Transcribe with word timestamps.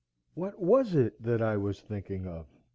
What 0.33 0.59
was 0.59 0.95
it 0.95 1.21
that 1.21 1.43
I 1.43 1.57
was 1.57 1.79
thinking 1.79 2.25
of? 2.25 2.47